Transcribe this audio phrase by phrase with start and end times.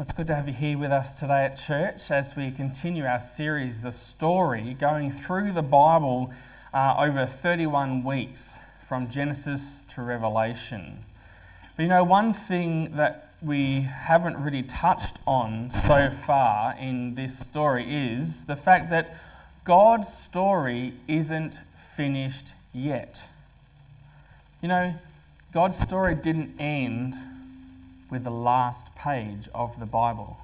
[0.00, 3.20] It's good to have you here with us today at church as we continue our
[3.20, 6.32] series, The Story, going through the Bible
[6.72, 11.04] uh, over 31 weeks from Genesis to Revelation.
[11.76, 17.38] But you know, one thing that we haven't really touched on so far in this
[17.38, 19.14] story is the fact that
[19.64, 21.60] God's story isn't
[21.94, 23.26] finished yet.
[24.62, 24.94] You know,
[25.52, 27.16] God's story didn't end
[28.10, 30.38] with the last page of the Bible.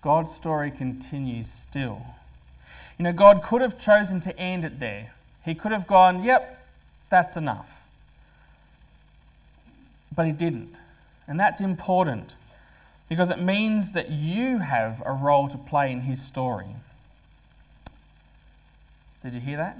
[0.00, 2.02] God's story continues still.
[2.98, 5.12] You know, God could have chosen to end it there.
[5.44, 6.66] He could have gone, yep,
[7.08, 7.84] that's enough.
[10.14, 10.78] But He didn't.
[11.26, 12.34] And that's important
[13.08, 16.66] because it means that you have a role to play in His story.
[19.22, 19.78] Did you hear that?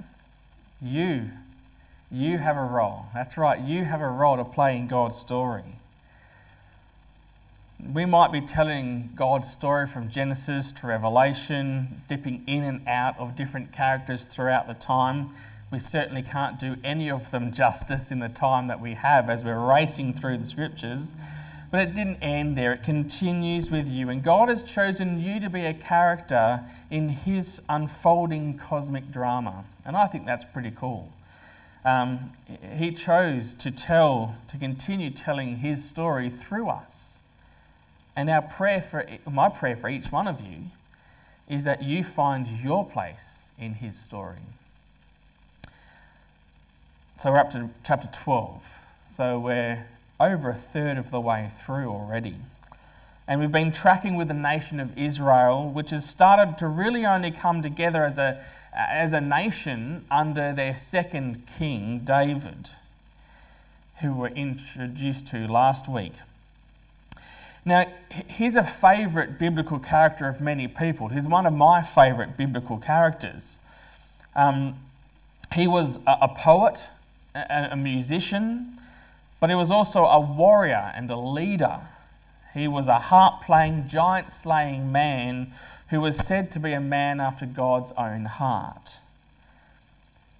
[0.81, 1.29] You.
[2.11, 3.05] You have a role.
[3.13, 5.63] That's right, you have a role to play in God's story.
[7.91, 13.35] We might be telling God's story from Genesis to Revelation, dipping in and out of
[13.35, 15.31] different characters throughout the time.
[15.69, 19.43] We certainly can't do any of them justice in the time that we have as
[19.43, 21.13] we're racing through the scriptures.
[21.71, 24.09] But it didn't end there, it continues with you.
[24.09, 29.65] And God has chosen you to be a character in His unfolding cosmic drama.
[29.85, 31.11] And I think that's pretty cool.
[31.83, 32.31] Um,
[32.75, 37.12] he chose to tell, to continue telling His story through us.
[38.15, 40.57] And our prayer for my prayer for each one of you
[41.49, 44.37] is that you find your place in his story.
[47.17, 48.79] So we're up to chapter 12.
[49.07, 49.85] So we're
[50.19, 52.35] over a third of the way through already.
[53.27, 57.31] And we've been tracking with the nation of Israel, which has started to really only
[57.31, 58.43] come together as a,
[58.75, 62.69] as a nation under their second king, David,
[64.01, 66.13] who we were introduced to last week.
[67.65, 67.85] Now,
[68.27, 71.07] he's a favourite biblical character of many people.
[71.07, 73.59] He's one of my favourite biblical characters.
[74.35, 74.79] Um,
[75.53, 76.87] he was a, a poet,
[77.33, 78.79] a, a musician,
[79.39, 81.79] but he was also a warrior and a leader.
[82.53, 85.53] He was a harp playing, giant slaying man
[85.89, 88.99] who was said to be a man after God's own heart.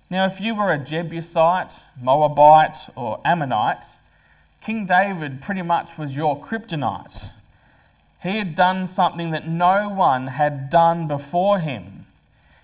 [0.09, 3.85] Now, if you were a Jebusite, Moabite, or Ammonite,
[4.63, 7.29] King David pretty much was your kryptonite.
[8.21, 12.05] He had done something that no one had done before him.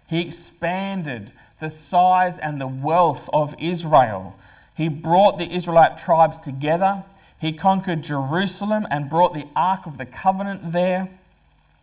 [0.07, 4.37] He expanded the size and the wealth of Israel.
[4.73, 7.03] He brought the Israelite tribes together.
[7.37, 11.09] He conquered Jerusalem and brought the Ark of the Covenant there.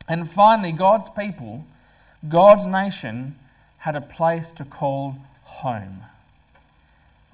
[0.09, 1.67] And finally, God's people,
[2.27, 3.37] God's nation,
[3.79, 6.05] had a place to call home.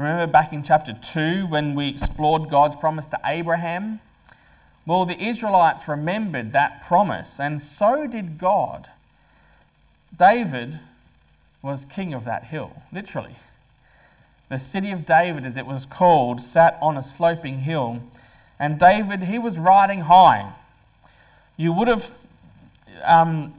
[0.03, 4.01] Remember back in chapter 2 when we explored God's promise to Abraham?
[4.85, 8.89] Well, the Israelites remembered that promise, and so did God.
[10.19, 10.81] David
[11.63, 13.37] was king of that hill, literally.
[14.49, 18.03] The city of David, as it was called, sat on a sloping hill,
[18.59, 20.53] and David, he was riding high.
[21.57, 22.11] You would have
[23.05, 23.55] um,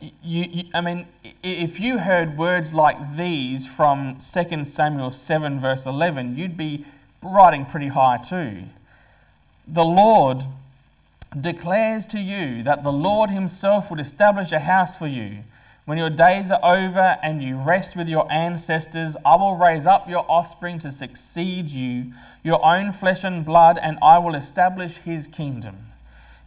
[0.00, 1.06] you, you, I mean,
[1.42, 6.86] if you heard words like these from 2 Samuel 7, verse 11, you'd be
[7.22, 8.62] riding pretty high too.
[9.68, 10.42] The Lord
[11.38, 15.38] declares to you that the Lord Himself would establish a house for you.
[15.84, 20.08] When your days are over and you rest with your ancestors, I will raise up
[20.08, 22.12] your offspring to succeed you,
[22.42, 25.89] your own flesh and blood, and I will establish His kingdom.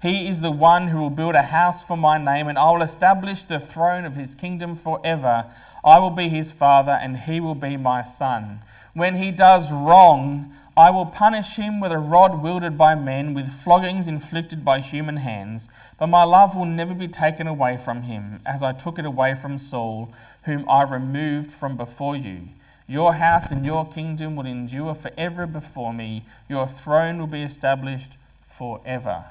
[0.04, 2.82] He is the one who will build a house for my name, and I will
[2.82, 5.46] establish the throne of his kingdom forever.
[5.82, 8.60] I will be his father, and he will be my son.
[8.94, 13.48] When he does wrong, I will punish him with a rod wielded by men, with
[13.48, 15.70] floggings inflicted by human hands.
[15.98, 19.36] But my love will never be taken away from him, as I took it away
[19.36, 20.12] from Saul,
[20.44, 22.50] whom I removed from before you.
[22.88, 26.26] Your house and your kingdom will endure forever before me.
[26.50, 29.24] Your throne will be established forever.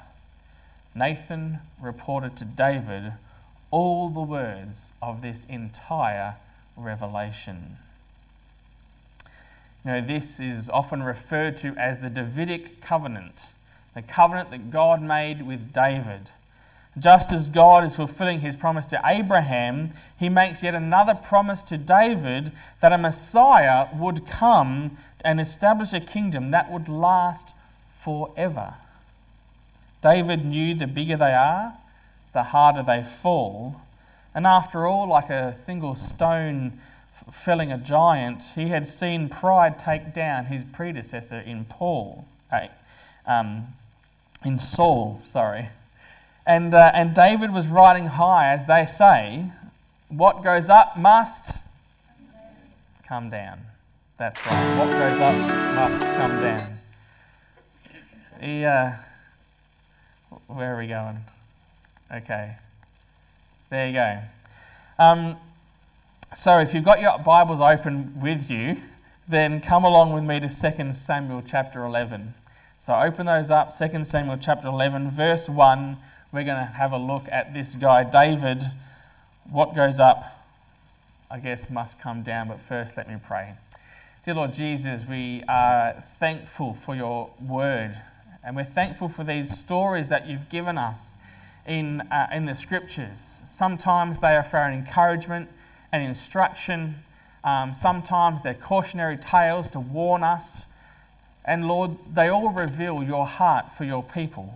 [0.95, 3.13] Nathan reported to David
[3.71, 6.35] all the words of this entire
[6.77, 7.77] revelation.
[9.83, 13.47] You know, this is often referred to as the Davidic covenant,
[13.95, 16.29] the covenant that God made with David.
[16.97, 21.77] Just as God is fulfilling his promise to Abraham, he makes yet another promise to
[21.77, 22.51] David
[22.81, 27.55] that a Messiah would come and establish a kingdom that would last
[27.97, 28.75] forever.
[30.03, 31.73] David knew the bigger they are,
[32.33, 33.81] the harder they fall.
[34.35, 36.77] And after all, like a single stone
[37.31, 42.25] felling a giant, he had seen pride take down his predecessor in Paul,
[43.25, 43.67] um,
[44.43, 45.69] in Saul, sorry.
[46.45, 49.45] And, uh, and David was riding high, as they say.
[50.09, 51.59] What goes up must
[53.07, 53.61] come down.
[54.17, 54.77] That's right.
[54.79, 55.35] What goes up
[55.75, 56.79] must come down.
[58.41, 58.91] He, uh,
[60.47, 61.19] where are we going?
[62.11, 62.55] Okay.
[63.69, 64.19] There you go.
[64.99, 65.37] Um,
[66.35, 68.77] so if you've got your Bibles open with you,
[69.27, 72.33] then come along with me to 2 Samuel chapter 11.
[72.77, 75.97] So open those up, 2 Samuel chapter 11, verse 1.
[76.31, 78.63] We're going to have a look at this guy, David.
[79.49, 80.45] What goes up,
[81.31, 82.47] I guess, must come down.
[82.49, 83.53] But first, let me pray.
[84.25, 87.95] Dear Lord Jesus, we are thankful for your word.
[88.45, 91.15] And we're thankful for these stories that you've given us
[91.65, 93.41] in, uh, in the scriptures.
[93.45, 95.49] Sometimes they are for our encouragement
[95.91, 96.95] and instruction.
[97.43, 100.61] Um, sometimes they're cautionary tales to warn us
[101.45, 104.53] and Lord, they all reveal your heart for your people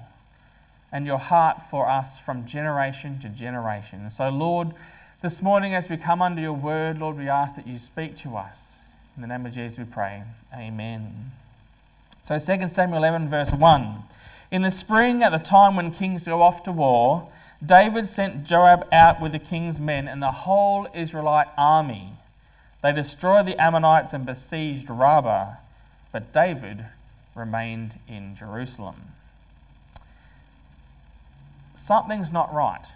[0.91, 4.01] and your heart for us from generation to generation.
[4.01, 4.69] And so, Lord,
[5.21, 8.37] this morning as we come under your word, Lord, we ask that you speak to
[8.37, 8.79] us.
[9.15, 10.23] In the name of Jesus we pray.
[10.53, 11.31] Amen.
[12.27, 14.03] So 2 Samuel 11, verse 1.
[14.51, 17.29] In the spring, at the time when kings go off to war,
[17.65, 22.09] David sent Joab out with the king's men and the whole Israelite army.
[22.83, 25.53] They destroyed the Ammonites and besieged Rabbah
[26.11, 26.83] but David
[27.33, 28.95] remained in Jerusalem.
[31.73, 32.87] Something's not right.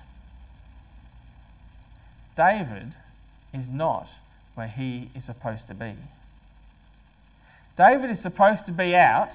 [2.35, 2.95] David
[3.53, 4.09] is not
[4.55, 5.93] where he is supposed to be.
[7.81, 9.33] David is supposed to be out,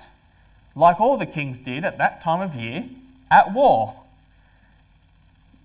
[0.77, 2.85] like all the kings did at that time of year,
[3.29, 3.97] at war.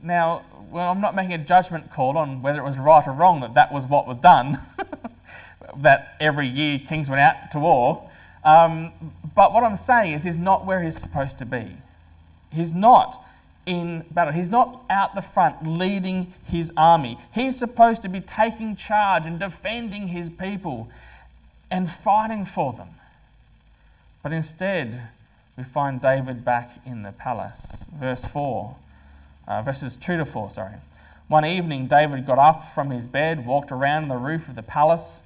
[0.01, 0.41] Now,
[0.71, 3.53] well, I'm not making a judgment call on whether it was right or wrong that
[3.53, 4.59] that was what was done,
[5.77, 8.09] that every year kings went out to war.
[8.43, 8.91] Um,
[9.35, 11.67] but what I'm saying is, he's not where he's supposed to be.
[12.51, 13.23] He's not
[13.67, 14.33] in battle.
[14.33, 17.19] He's not out the front leading his army.
[17.31, 20.89] He's supposed to be taking charge and defending his people
[21.71, 22.89] and fighting for them.
[24.21, 25.01] But instead,
[25.57, 27.85] we find David back in the palace.
[27.99, 28.75] Verse 4,
[29.47, 30.75] uh, verses 2 to 4, sorry.
[31.27, 35.23] One evening, David got up from his bed, walked around the roof of the palace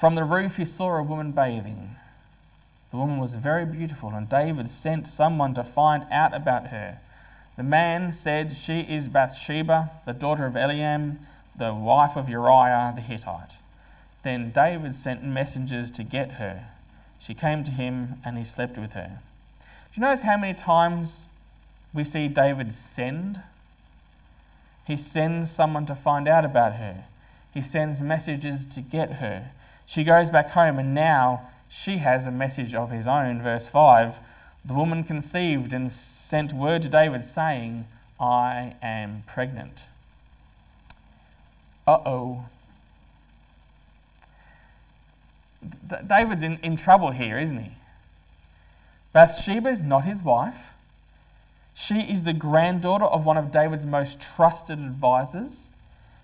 [0.00, 1.96] from the roof, he saw a woman bathing.
[2.90, 7.00] The woman was very beautiful, and David sent someone to find out about her.
[7.58, 11.18] The man said, She is Bathsheba, the daughter of Eliam,
[11.54, 13.56] the wife of Uriah the Hittite.
[14.22, 16.66] Then David sent messengers to get her.
[17.18, 19.20] She came to him, and he slept with her.
[19.92, 21.26] Do you notice how many times
[21.92, 23.40] we see David send?
[24.86, 27.04] He sends someone to find out about her,
[27.52, 29.50] he sends messages to get her.
[29.86, 33.42] She goes back home, and now she has a message of his own.
[33.42, 34.18] Verse 5
[34.64, 37.86] The woman conceived and sent word to David, saying,
[38.20, 39.84] I am pregnant.
[41.86, 42.44] Uh oh.
[45.62, 47.72] D- David's in, in trouble here, isn't he?
[49.12, 50.74] Bathsheba is not his wife.
[51.74, 55.70] She is the granddaughter of one of David's most trusted advisors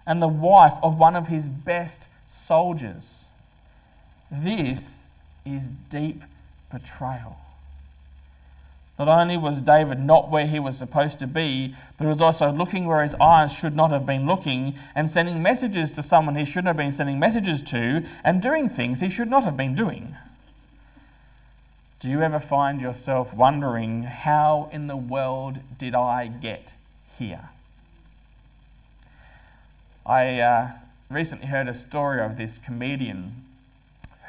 [0.06, 3.30] and the wife of one of his best soldiers.
[4.30, 5.10] This
[5.44, 6.22] is deep
[6.70, 7.38] betrayal.
[8.98, 12.50] Not only was David not where he was supposed to be, but he was also
[12.50, 16.46] looking where his eyes should not have been looking and sending messages to someone he
[16.46, 20.16] shouldn't have been sending messages to and doing things he should not have been doing.
[22.00, 26.74] Do you ever find yourself wondering, how in the world did I get
[27.18, 27.50] here?
[30.06, 30.70] I uh,
[31.10, 33.44] recently heard a story of this comedian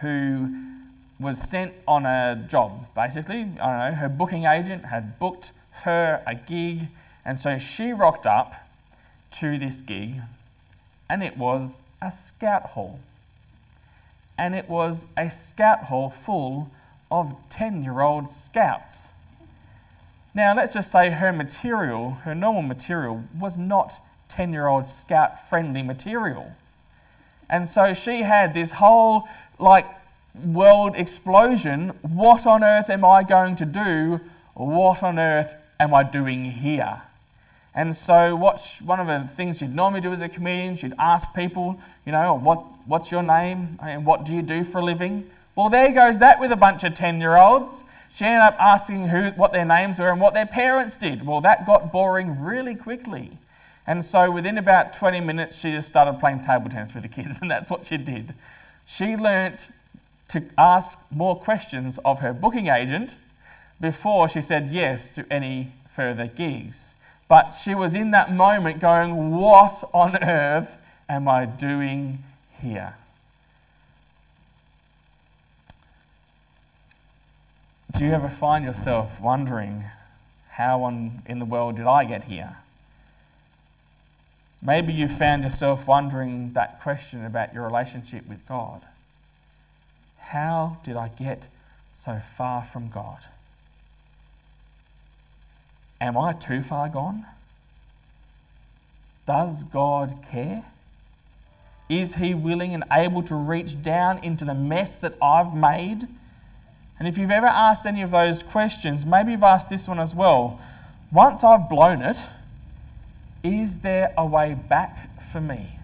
[0.02, 0.77] who
[1.20, 3.40] was sent on a job, basically.
[3.40, 5.52] I don't know, her booking agent had booked
[5.84, 6.88] her a gig,
[7.26, 8.54] and so she rocked up
[9.32, 10.16] to this gig,
[11.10, 13.00] and it was a scout hall.
[14.38, 16.70] And it was a scout hall full
[17.10, 19.10] of 10 year old scouts.
[20.36, 25.50] Now, let's just say her material, her normal material, was not 10 year old scout
[25.50, 26.52] friendly material.
[27.50, 29.88] And so she had this whole like
[30.46, 31.90] world explosion.
[32.02, 34.20] What on earth am I going to do?
[34.54, 37.02] What on earth am I doing here?
[37.76, 41.34] And so, what one of the things she'd normally do as a comedian, she'd ask
[41.36, 45.30] people, you know, what, what's your name and what do you do for a living?
[45.56, 47.84] Well, there goes that with a bunch of 10 year olds.
[48.14, 51.26] She ended up asking who, what their names were and what their parents did.
[51.26, 53.38] Well, that got boring really quickly.
[53.86, 57.38] And so, within about 20 minutes, she just started playing table tennis with the kids,
[57.42, 58.34] and that's what she did.
[58.86, 59.70] She learnt
[60.30, 63.16] to ask more questions of her booking agent
[63.80, 66.96] before she said yes to any further gigs.
[67.28, 70.78] But she was in that moment going, What on earth
[71.10, 72.24] am I doing
[72.62, 72.96] here?
[77.98, 79.86] Do you ever find yourself wondering,
[80.50, 82.58] How on, in the world did I get here?
[84.62, 88.82] Maybe you found yourself wondering that question about your relationship with God.
[90.28, 91.48] How did I get
[91.94, 93.20] so far from God?
[96.02, 97.26] Am I too far gone?
[99.26, 100.66] Does God care?
[101.88, 106.04] Is He willing and able to reach down into the mess that I've made?
[107.00, 110.14] And if you've ever asked any of those questions, maybe you've asked this one as
[110.14, 110.60] well.
[111.10, 112.18] Once I've blown it,
[113.44, 115.77] is there a way back for me?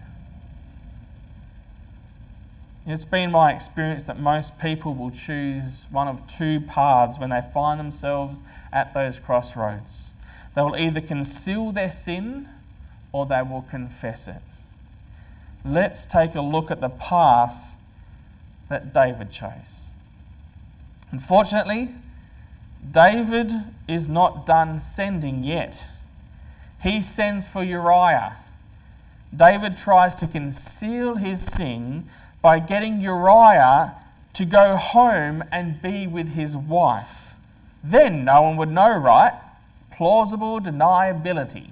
[2.86, 7.40] It's been my experience that most people will choose one of two paths when they
[7.40, 10.12] find themselves at those crossroads.
[10.54, 12.46] They will either conceal their sin
[13.10, 14.42] or they will confess it.
[15.64, 17.76] Let's take a look at the path
[18.68, 19.88] that David chose.
[21.10, 21.88] Unfortunately,
[22.90, 23.50] David
[23.88, 25.86] is not done sending yet.
[26.82, 28.36] He sends for Uriah.
[29.34, 32.08] David tries to conceal his sin
[32.44, 33.94] by getting Uriah
[34.34, 37.32] to go home and be with his wife.
[37.82, 39.32] Then no one would know, right?
[39.90, 41.70] Plausible deniability.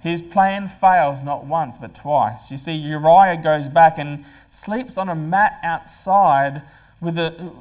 [0.00, 2.50] His plan fails not once but twice.
[2.50, 6.62] You see, Uriah goes back and sleeps on a mat outside
[7.02, 7.52] with a,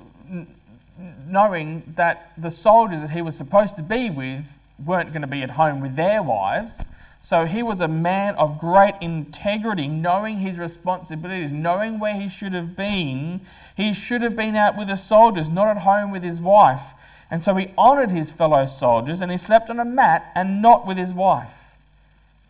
[1.27, 4.45] knowing that the soldiers that he was supposed to be with
[4.85, 6.87] weren't going to be at home with their wives.
[7.25, 12.53] So he was a man of great integrity, knowing his responsibilities, knowing where he should
[12.53, 13.41] have been.
[13.75, 16.83] He should have been out with the soldiers, not at home with his wife.
[17.31, 20.85] And so he honored his fellow soldiers and he slept on a mat and not
[20.85, 21.75] with his wife.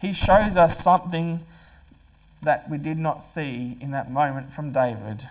[0.02, 1.46] He shows us something
[2.42, 5.26] that we did not see in that moment from David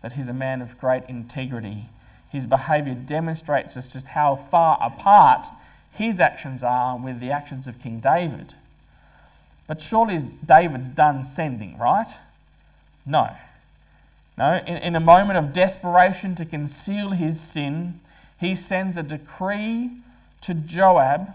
[0.00, 1.86] that he's a man of great integrity.
[2.30, 5.46] His behavior demonstrates us just how far apart
[5.90, 8.54] his actions are with the actions of King David.
[9.66, 12.08] But surely David's done sending, right?
[13.04, 13.30] No.
[14.38, 18.00] No, in, in a moment of desperation to conceal his sin,
[18.38, 19.90] he sends a decree
[20.42, 21.32] to Joab,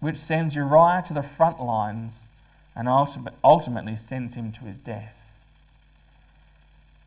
[0.00, 2.28] which sends Uriah to the front lines
[2.74, 5.32] and ultimately sends him to his death.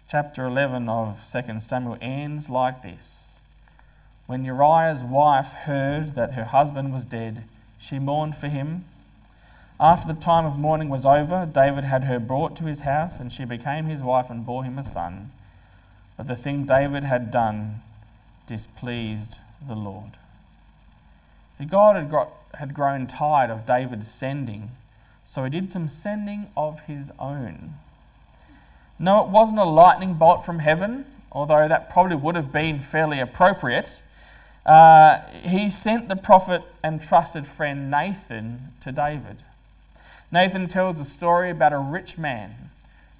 [0.08, 3.40] Chapter 11 of 2 Samuel ends like this
[4.26, 7.44] When Uriah's wife heard that her husband was dead,
[7.78, 8.86] she mourned for him
[9.80, 13.32] after the time of mourning was over, David had her brought to his house, and
[13.32, 15.32] she became his wife and bore him a son.
[16.18, 17.82] But the thing David had done
[18.46, 20.18] displeased the Lord.
[21.54, 24.72] See, God had, got, had grown tired of David's sending,
[25.24, 27.76] so he did some sending of his own.
[28.98, 33.20] No, it wasn't a lightning bolt from heaven, although that probably would have been fairly
[33.20, 34.02] appropriate.
[34.66, 39.38] Uh, he sent the prophet and trusted friend Nathan to David.
[40.32, 42.70] Nathan tells a story about a rich man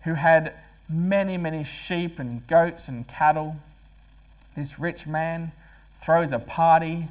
[0.04, 0.54] who had
[0.88, 3.58] many, many sheep and goats and cattle.
[4.56, 5.52] This rich man
[6.00, 7.08] throws a party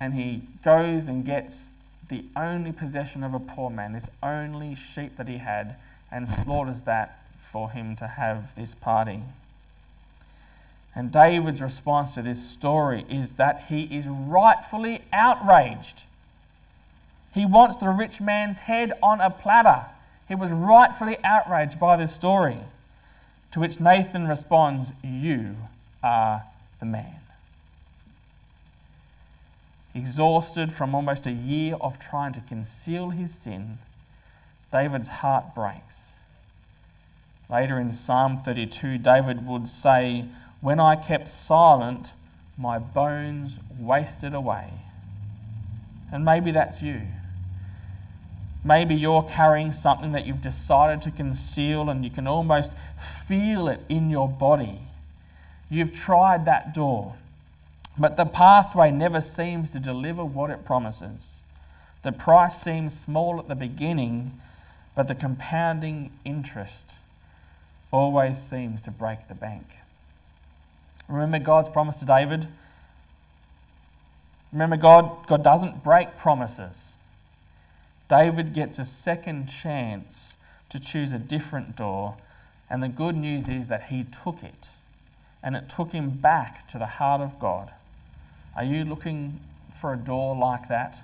[0.00, 1.74] and he goes and gets
[2.08, 5.76] the only possession of a poor man, this only sheep that he had,
[6.10, 9.22] and slaughters that for him to have this party.
[10.94, 16.04] And David's response to this story is that he is rightfully outraged
[17.34, 19.86] he wants the rich man's head on a platter.
[20.28, 22.58] He was rightfully outraged by this story.
[23.50, 25.56] To which Nathan responds, You
[26.02, 26.44] are
[26.78, 27.20] the man.
[29.96, 33.78] Exhausted from almost a year of trying to conceal his sin,
[34.70, 36.14] David's heart breaks.
[37.50, 40.26] Later in Psalm 32, David would say,
[40.60, 42.12] When I kept silent,
[42.56, 44.70] my bones wasted away.
[46.12, 47.02] And maybe that's you.
[48.64, 52.74] Maybe you're carrying something that you've decided to conceal and you can almost
[53.26, 54.78] feel it in your body.
[55.68, 57.14] You've tried that door,
[57.98, 61.42] but the pathway never seems to deliver what it promises.
[62.02, 64.32] The price seems small at the beginning,
[64.94, 66.94] but the compounding interest
[67.90, 69.66] always seems to break the bank.
[71.08, 72.48] Remember God's promise to David?
[74.52, 76.96] Remember, God, God doesn't break promises.
[78.08, 80.36] David gets a second chance
[80.68, 82.16] to choose a different door,
[82.68, 84.68] and the good news is that he took it,
[85.42, 87.72] and it took him back to the heart of God.
[88.56, 89.40] Are you looking
[89.74, 90.98] for a door like that?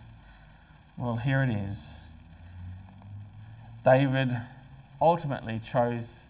[0.97, 1.99] Well, here it is.
[3.85, 4.37] David
[5.00, 6.25] ultimately chose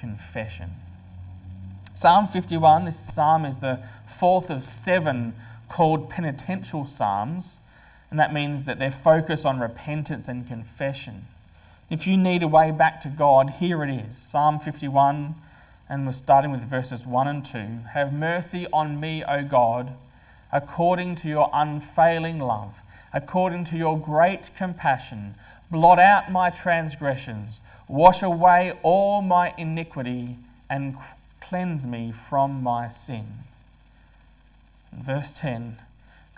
[0.00, 0.70] confession.
[1.94, 5.34] Psalm 51, this psalm is the fourth of seven
[5.68, 7.60] called penitential psalms,
[8.10, 11.26] and that means that they're focused on repentance and confession.
[11.90, 15.34] If you need a way back to God, here it is Psalm 51,
[15.88, 17.58] and we're starting with verses 1 and 2.
[17.92, 19.92] Have mercy on me, O God,
[20.52, 22.80] according to your unfailing love,
[23.12, 25.34] according to your great compassion.
[25.70, 30.36] Blot out my transgressions, wash away all my iniquity,
[30.70, 30.96] and
[31.40, 33.26] cleanse me from my sin.
[34.92, 35.78] Verse 10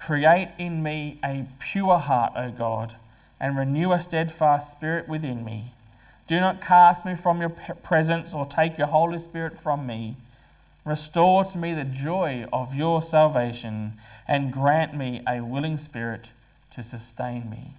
[0.01, 2.97] Create in me a pure heart, O God,
[3.39, 5.73] and renew a steadfast spirit within me.
[6.27, 10.17] Do not cast me from your presence or take your Holy Spirit from me.
[10.85, 13.95] Restore to me the joy of your salvation
[14.27, 16.31] and grant me a willing spirit
[16.73, 17.75] to sustain me.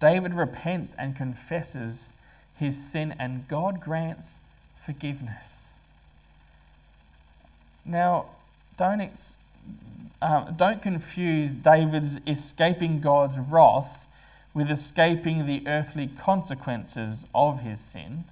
[0.00, 2.12] David repents and confesses
[2.56, 4.36] his sin, and God grants
[4.84, 5.70] forgiveness.
[7.84, 8.26] Now,
[8.76, 9.38] don't ex-
[10.20, 14.06] um, don't confuse David's escaping God's wrath
[14.52, 18.24] with escaping the earthly consequences of his sin.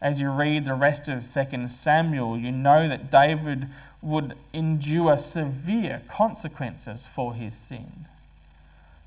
[0.00, 3.66] As you read the rest of 2 Samuel, you know that David
[4.00, 8.06] would endure severe consequences for his sin.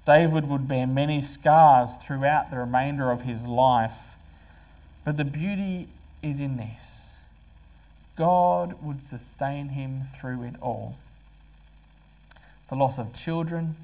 [0.06, 4.16] David would bear many scars throughout the remainder of his life.
[5.06, 5.88] But the beauty
[6.22, 7.14] is in this
[8.16, 10.98] God would sustain him through it all
[12.72, 13.76] the loss of children,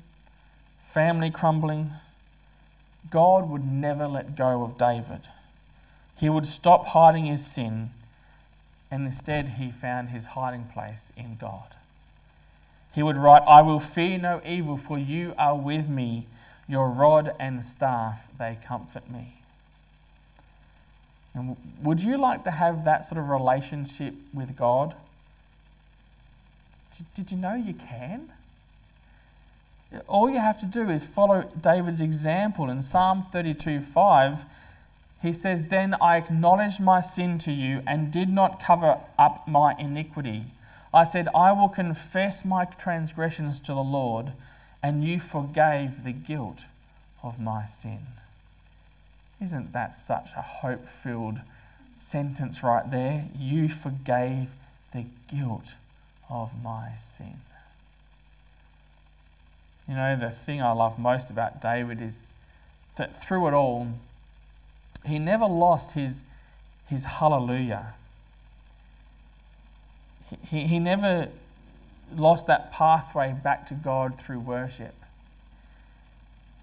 [0.86, 1.91] family crumbling,
[3.12, 5.20] God would never let go of David.
[6.15, 7.91] He would stop hiding his sin,
[8.89, 11.75] and instead he found his hiding place in God.
[12.96, 16.25] He would write, I will fear no evil, for you are with me.
[16.70, 19.33] Your rod and staff, they comfort me.
[21.33, 24.96] And would you like to have that sort of relationship with God?
[27.14, 28.31] Did you know you can?
[30.08, 32.70] All you have to do is follow David's example.
[32.70, 34.46] In Psalm 32 5,
[35.22, 39.76] he says, Then I acknowledged my sin to you and did not cover up my
[39.80, 40.44] iniquity.
[40.94, 44.34] I said, I will confess my transgressions to the Lord,
[44.84, 46.66] and you forgave the guilt
[47.24, 48.00] of my sin.
[49.42, 51.40] Isn't that such a hope filled
[51.94, 53.26] sentence right there?
[53.38, 54.50] You forgave
[54.94, 55.76] the guilt
[56.30, 57.42] of my sin.
[59.88, 62.34] You know, the thing I love most about David is
[62.98, 63.88] that through it all,
[65.06, 66.26] he never lost his,
[66.90, 67.94] his hallelujah.
[70.50, 71.30] He, he never
[72.16, 74.96] lost that pathway back to God through worship.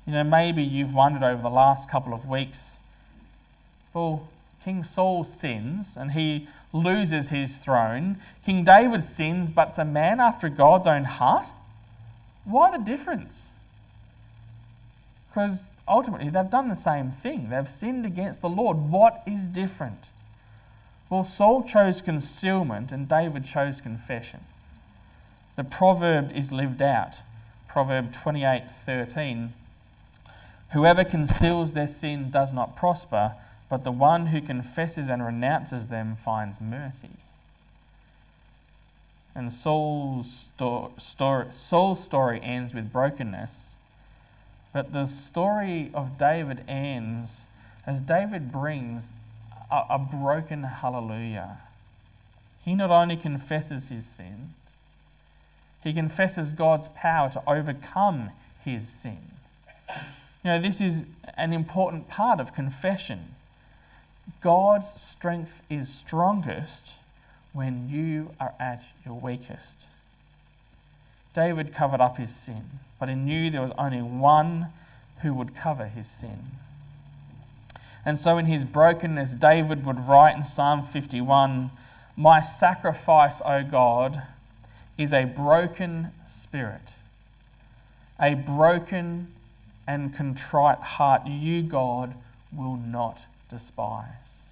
[0.07, 2.81] You know, maybe you've wondered over the last couple of weeks
[3.95, 4.29] well,
[4.65, 8.17] King Saul sins and he loses his throne.
[8.45, 11.47] King David sins, but's a man after God's own heart.
[12.45, 13.53] Why the difference?
[15.29, 17.49] Because ultimately they've done the same thing.
[17.51, 18.77] They've sinned against the Lord.
[18.77, 20.11] What is different?
[21.11, 24.41] Well, Saul chose concealment and David chose confession.
[25.57, 27.23] The proverb is lived out.
[27.69, 29.53] Proverb 28:13
[30.71, 33.35] Whoever conceals their sin does not prosper,
[33.69, 37.11] but the one who confesses and renounces them finds mercy.
[39.35, 43.79] And Saul's, sto- story, Saul's story ends with brokenness.
[44.73, 47.49] But the story of David ends
[47.87, 49.15] as David brings
[49.71, 51.59] a, a broken hallelujah.
[52.65, 54.55] He not only confesses his sins,
[55.83, 58.31] he confesses God's power to overcome
[58.65, 59.19] his sin.
[60.43, 63.35] You know, this is an important part of confession.
[64.41, 66.95] God's strength is strongest
[67.55, 69.87] when you are at your weakest.
[71.33, 72.65] David covered up his sin,
[73.01, 74.67] but he knew there was only one
[75.23, 76.51] who would cover his sin.
[78.05, 81.71] And so, in his brokenness, David would write in Psalm 51
[82.17, 84.23] My sacrifice, O God,
[84.99, 86.93] is a broken spirit,
[88.21, 89.29] a broken
[89.87, 91.27] and contrite heart.
[91.27, 92.15] You, God,
[92.53, 94.44] will not despise.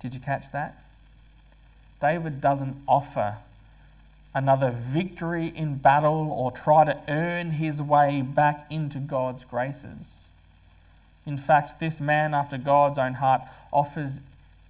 [0.00, 0.82] Did you catch that?
[2.00, 3.36] David doesn't offer
[4.34, 10.32] another victory in battle or try to earn his way back into God's graces.
[11.26, 14.20] In fact, this man after God's own heart offers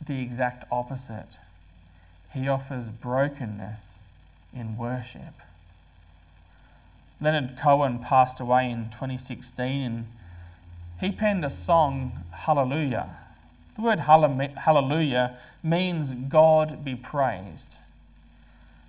[0.05, 1.39] the exact opposite.
[2.33, 4.03] He offers brokenness
[4.53, 5.35] in worship.
[7.21, 10.07] Leonard Cohen passed away in 2016 and
[11.01, 13.20] he penned a song, Hallelujah.
[13.81, 17.79] The word hallelujah means God be praised.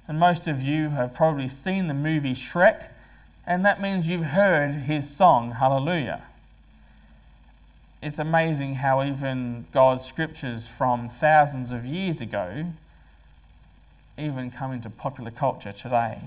[0.05, 2.89] And most of you have probably seen the movie Shrek,
[3.47, 6.23] and that means you've heard his song, Hallelujah.
[8.01, 12.65] It's amazing how even God's scriptures from thousands of years ago
[14.17, 16.19] even come into popular culture today.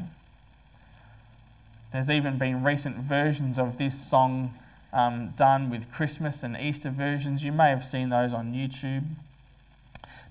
[1.93, 4.55] There's even been recent versions of this song
[4.95, 7.45] um, done with Christmas and Easter versions.
[7.45, 9.05] You may have seen those on YouTube.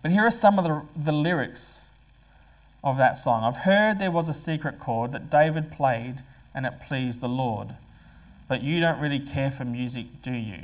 [0.02, 1.82] But here are some of the, the lyrics
[2.84, 3.44] of that song.
[3.44, 6.16] I've heard there was a secret chord that David played
[6.56, 7.76] and it pleased the Lord.
[8.48, 10.60] But you don't really care for music, do you?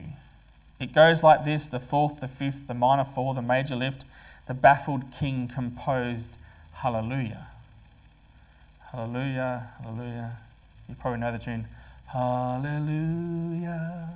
[0.80, 4.06] It goes like this the fourth, the fifth, the minor fall, the major lift.
[4.48, 6.40] The baffled king composed
[6.82, 7.46] Hallelujah.
[8.94, 10.38] Hallelujah, hallelujah.
[10.88, 11.68] You probably know the tune.
[12.12, 14.10] Hallelujah,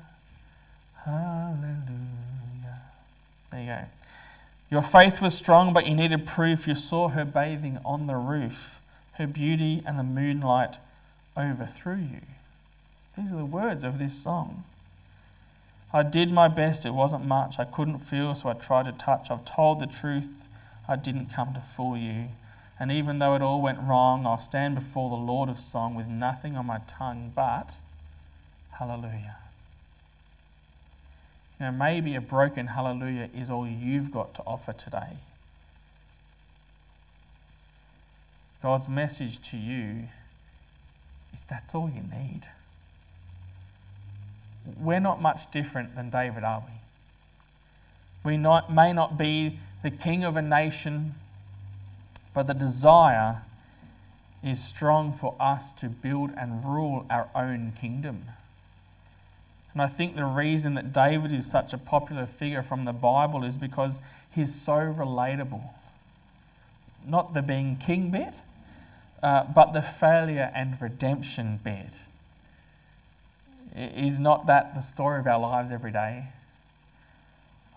[1.05, 2.81] hallelujah.
[3.51, 3.81] There you go.
[4.71, 6.67] Your faith was strong, but you needed proof.
[6.67, 8.79] You saw her bathing on the roof.
[9.13, 10.77] Her beauty and the moonlight
[11.37, 12.21] overthrew you.
[13.15, 14.63] These are the words of this song.
[15.93, 17.59] I did my best, it wasn't much.
[17.59, 19.29] I couldn't feel, so I tried to touch.
[19.29, 20.33] I've told the truth,
[20.87, 22.29] I didn't come to fool you.
[22.79, 26.07] And even though it all went wrong, I'll stand before the Lord of song with
[26.07, 27.75] nothing on my tongue but
[28.77, 29.37] hallelujah.
[31.59, 35.17] You know, maybe a broken hallelujah is all you've got to offer today.
[38.61, 40.07] God's message to you
[41.33, 42.41] is that's all you need.
[44.79, 48.31] We're not much different than David, are we?
[48.31, 51.15] We not, may not be the king of a nation,
[52.33, 53.41] but the desire
[54.41, 58.23] is strong for us to build and rule our own kingdom.
[59.73, 63.43] And I think the reason that David is such a popular figure from the Bible
[63.43, 65.63] is because he's so relatable.
[67.07, 68.35] Not the being king bit,
[69.23, 71.93] uh, but the failure and redemption bit.
[73.75, 76.25] Is not that the story of our lives every day?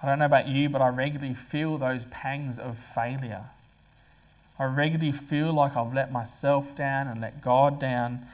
[0.03, 3.45] I don't know about you, but I regularly feel those pangs of failure.
[4.59, 8.27] I regularly feel like I've let myself down and let God down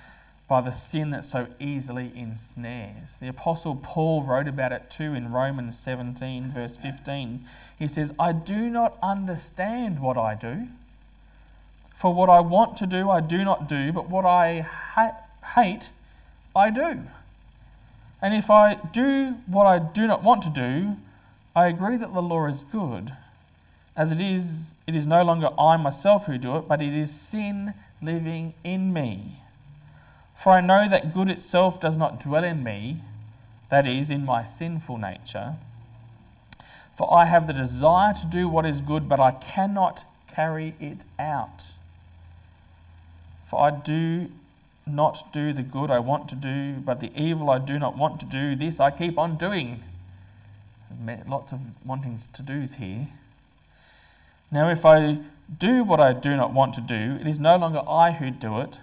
[0.53, 3.17] by the sin that so easily ensnares.
[3.17, 7.47] The Apostle Paul wrote about it too in Romans 17, verse 15.
[7.79, 10.69] He says, I do not understand what I do.
[11.95, 15.17] For what I want to do, I do not do, but what I ha-
[15.55, 15.89] hate,
[16.55, 17.01] I do.
[18.21, 20.99] And if I do what I do not want to do,
[21.57, 23.11] I agree that the law is good.
[23.97, 27.11] As it is, it is no longer I myself who do it, but it is
[27.11, 29.39] sin living in me.
[30.37, 32.99] For I know that good itself does not dwell in me,
[33.69, 35.55] that is, in my sinful nature.
[36.97, 41.05] For I have the desire to do what is good, but I cannot carry it
[41.19, 41.73] out.
[43.47, 44.31] For I do
[44.87, 48.19] not do the good I want to do, but the evil I do not want
[48.21, 49.83] to do, this I keep on doing.
[51.27, 53.07] Lots of wanting to do's here.
[54.51, 55.19] Now, if I
[55.59, 58.61] do what I do not want to do, it is no longer I who do
[58.61, 58.79] it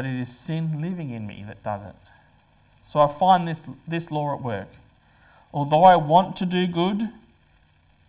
[0.00, 1.94] but it is sin living in me that does it.
[2.80, 4.68] So I find this, this law at work.
[5.52, 7.10] Although I want to do good,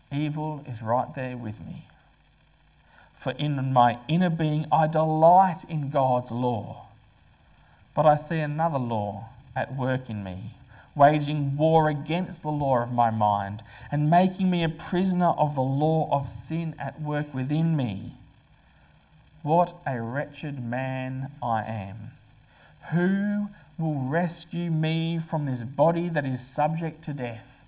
[0.10, 1.88] evil is right there with me.
[3.18, 6.86] For in my inner being I delight in God's law.
[7.94, 10.52] But I see another law at work in me,
[10.96, 15.62] waging war against the law of my mind, and making me a prisoner of the
[15.62, 18.14] law of sin at work within me.
[19.44, 22.12] What a wretched man I am.
[22.94, 23.50] Who
[23.80, 27.64] will rescue me from this body that is subject to death?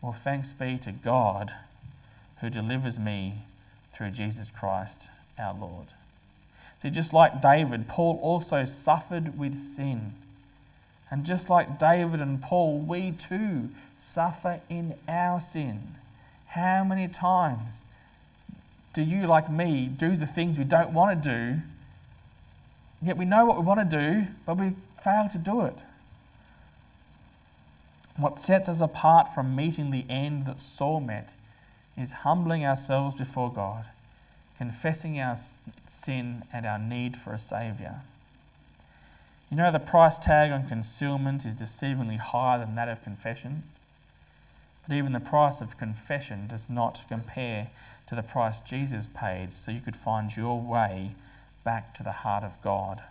[0.00, 1.52] Well, thanks be to God
[2.40, 3.34] who delivers me
[3.92, 5.88] through Jesus Christ our Lord.
[6.78, 10.14] See, just like David, Paul also suffered with sin.
[11.10, 15.94] And just like David and Paul, we too suffer in our sin.
[16.46, 17.84] How many times
[18.92, 21.60] do you, like me, do the things we don't want to do,
[23.00, 25.82] yet we know what we want to do, but we fail to do it?
[28.16, 31.32] What sets us apart from meeting the end that Saul met
[31.96, 33.86] is humbling ourselves before God,
[34.58, 35.36] confessing our
[35.86, 38.02] sin and our need for a Saviour.
[39.50, 43.64] You know, the price tag on concealment is deceivingly higher than that of confession.
[44.86, 47.68] But even the price of confession does not compare
[48.08, 51.12] to the price Jesus paid so you could find your way
[51.64, 53.02] back to the heart of God.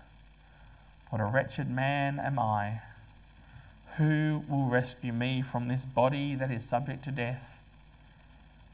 [1.09, 2.81] What a wretched man am I!
[3.97, 7.59] Who will rescue me from this body that is subject to death?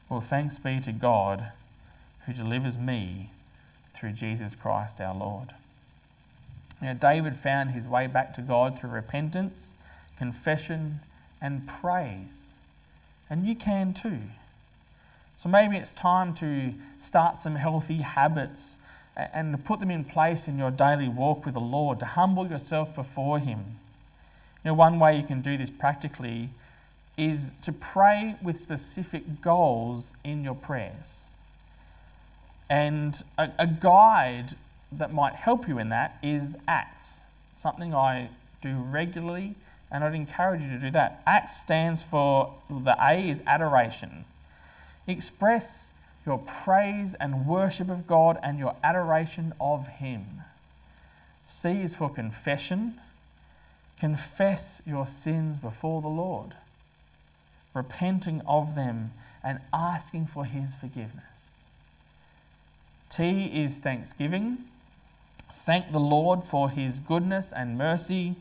[0.08, 1.52] Well, thanks be to God
[2.26, 3.30] who delivers me
[3.92, 5.54] through Jesus Christ our Lord.
[6.80, 9.74] Now, David found his way back to God through repentance,
[10.16, 11.00] confession,
[11.40, 12.52] and praise.
[13.30, 14.18] And you can too.
[15.36, 18.78] So maybe it's time to start some healthy habits
[19.16, 22.46] and to put them in place in your daily walk with the Lord, to humble
[22.48, 23.58] yourself before Him.
[24.64, 26.50] You know, one way you can do this practically
[27.16, 31.26] is to pray with specific goals in your prayers.
[32.70, 34.54] And a, a guide
[34.92, 39.54] that might help you in that is ACTS, something I do regularly,
[39.90, 41.22] and I'd encourage you to do that.
[41.26, 44.24] ACTS stands for the A is adoration.
[45.06, 45.92] Express
[46.26, 50.42] your praise and worship of God and your adoration of Him.
[51.44, 53.00] C is for confession.
[53.98, 56.54] Confess your sins before the Lord,
[57.74, 61.24] repenting of them and asking for His forgiveness.
[63.08, 64.58] T is thanksgiving.
[65.50, 68.36] Thank the Lord for His goodness and mercy,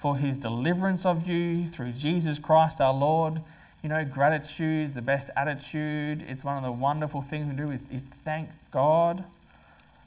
[0.00, 3.40] for His deliverance of you through Jesus Christ our Lord
[3.82, 6.24] you know, gratitude is the best attitude.
[6.28, 9.24] It's one of the wonderful things we do is, is thank God.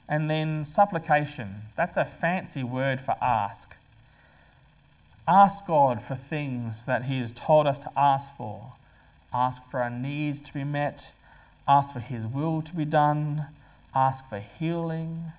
[0.07, 1.55] And then supplication.
[1.75, 3.75] That's a fancy word for ask.
[5.27, 8.73] Ask God for things that He has told us to ask for.
[9.33, 11.11] Ask for our needs to be met.
[11.67, 13.47] Ask for His will to be done.
[13.95, 15.31] Ask for healing.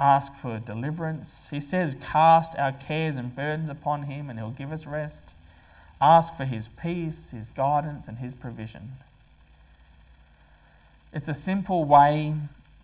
[0.00, 1.48] Ask for deliverance.
[1.50, 5.36] He says, Cast our cares and burdens upon Him, and He'll give us rest.
[6.00, 8.92] Ask for His peace, His guidance, and His provision.
[11.12, 12.34] It's a simple way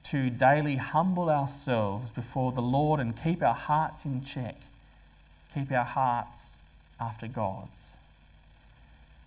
[0.05, 4.57] to daily humble ourselves before the Lord and keep our hearts in check,
[5.55, 6.59] keep our hearts
[7.01, 7.97] after God's.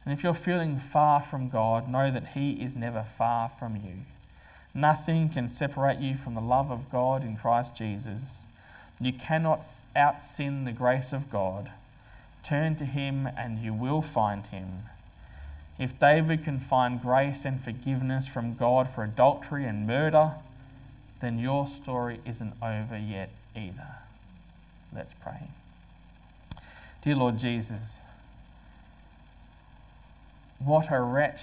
[0.04, 4.06] And if you're feeling far from God, know that He is never far from you.
[4.77, 8.45] Nothing can separate you from the love of God in Christ Jesus.
[8.99, 11.71] You cannot out sin the grace of God.
[12.43, 14.83] Turn to him and you will find him.
[15.79, 20.33] If David can find grace and forgiveness from God for adultery and murder,
[21.21, 23.95] then your story isn't over yet either.
[24.95, 25.49] Let's pray.
[27.01, 28.03] Dear Lord Jesus,
[30.59, 31.41] what a wretch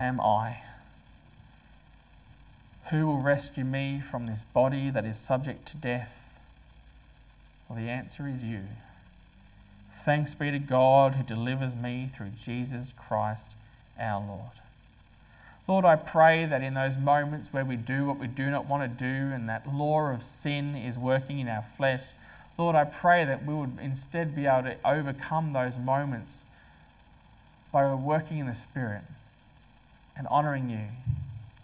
[0.00, 0.56] am I.
[2.90, 6.38] Who will rescue me from this body that is subject to death?
[7.68, 8.60] Well, the answer is you.
[10.04, 13.56] Thanks be to God who delivers me through Jesus Christ
[13.98, 14.50] our Lord.
[15.66, 18.82] Lord, I pray that in those moments where we do what we do not want
[18.82, 22.02] to do and that law of sin is working in our flesh,
[22.58, 26.44] Lord, I pray that we would instead be able to overcome those moments
[27.72, 29.04] by working in the Spirit
[30.16, 31.14] and honouring you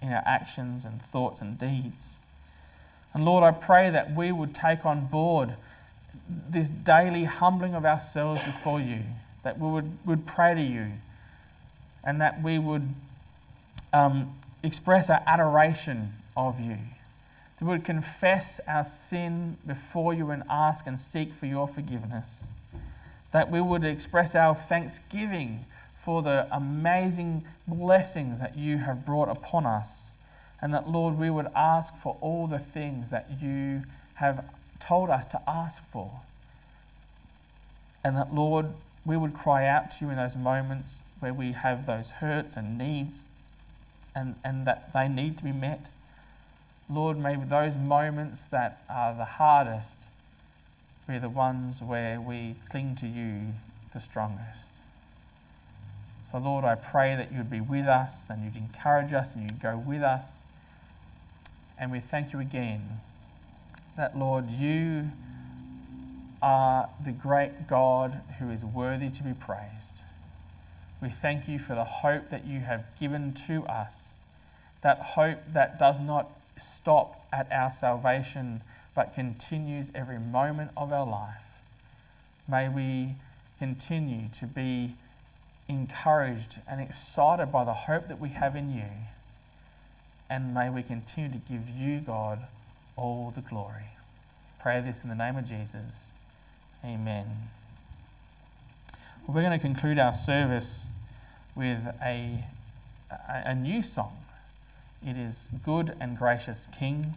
[0.03, 2.23] in our actions and thoughts and deeds.
[3.13, 5.55] And Lord, I pray that we would take on board
[6.49, 9.01] this daily humbling of ourselves before you,
[9.43, 10.87] that we would, would pray to you,
[12.05, 12.89] and that we would
[13.93, 16.77] um, express our adoration of you.
[17.59, 22.53] That we would confess our sin before you and ask and seek for your forgiveness.
[23.33, 25.65] That we would express our thanksgiving
[26.01, 30.13] for the amazing blessings that you have brought upon us.
[30.63, 33.83] And that, Lord, we would ask for all the things that you
[34.15, 34.45] have
[34.79, 36.11] told us to ask for.
[38.03, 38.67] And that, Lord,
[39.05, 42.79] we would cry out to you in those moments where we have those hurts and
[42.79, 43.29] needs
[44.15, 45.91] and, and that they need to be met.
[46.89, 50.03] Lord, may those moments that are the hardest
[51.07, 53.53] be the ones where we cling to you
[53.93, 54.80] the strongest.
[56.31, 59.61] So, Lord, I pray that you'd be with us and you'd encourage us and you'd
[59.61, 60.43] go with us.
[61.77, 62.83] And we thank you again
[63.97, 65.11] that, Lord, you
[66.41, 70.03] are the great God who is worthy to be praised.
[71.03, 74.15] We thank you for the hope that you have given to us,
[74.83, 78.63] that hope that does not stop at our salvation
[78.95, 81.43] but continues every moment of our life.
[82.47, 83.17] May we
[83.59, 84.95] continue to be
[85.71, 88.91] encouraged and excited by the hope that we have in you.
[90.29, 92.41] And may we continue to give you, God,
[92.97, 93.97] all the glory.
[94.61, 96.11] Pray this in the name of Jesus.
[96.85, 97.27] Amen.
[99.27, 100.91] Well, we're going to conclude our service
[101.55, 102.45] with a,
[103.11, 104.17] a, a new song.
[105.07, 107.15] It is Good and Gracious King.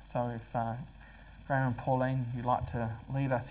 [0.00, 0.74] So if uh,
[1.46, 3.50] Graham and Pauline, you'd like to lead us